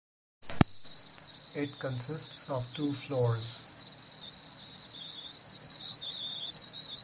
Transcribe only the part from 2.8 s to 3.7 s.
floors.